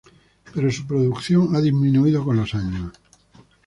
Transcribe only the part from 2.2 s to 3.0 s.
con los años.